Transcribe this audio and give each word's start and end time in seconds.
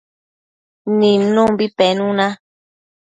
nidnumbi 0.97 1.65
penuna 1.77 2.25